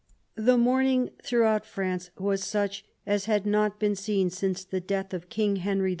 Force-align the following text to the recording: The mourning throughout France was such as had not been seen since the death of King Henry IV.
The 0.33 0.57
mourning 0.57 1.11
throughout 1.23 1.63
France 1.63 2.09
was 2.17 2.43
such 2.43 2.83
as 3.05 3.25
had 3.25 3.45
not 3.45 3.79
been 3.79 3.95
seen 3.95 4.31
since 4.31 4.63
the 4.63 4.81
death 4.81 5.13
of 5.13 5.29
King 5.29 5.57
Henry 5.57 5.89
IV. 5.89 5.89